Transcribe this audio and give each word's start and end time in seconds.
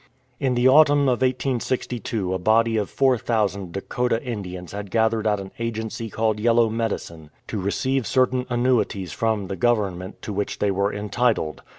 In 0.39 0.55
the 0.55 0.67
autumn 0.67 1.01
of 1.03 1.21
1862 1.21 2.33
a 2.33 2.39
body 2.39 2.75
of 2.75 2.89
4000 2.89 3.71
Dakota 3.71 4.19
Indians 4.23 4.71
had 4.71 4.89
gathered 4.89 5.27
at 5.27 5.39
an 5.39 5.51
agency 5.59 6.09
called 6.09 6.39
Yellow 6.39 6.71
Medicine 6.71 7.29
to 7.49 7.61
receive 7.61 8.07
certain 8.07 8.47
annuities 8.49 9.11
from 9.13 9.45
the 9.45 9.55
Government 9.55 10.19
to 10.23 10.33
which 10.33 10.57
they 10.57 10.71
were 10.71 10.91
entitled. 10.91 11.61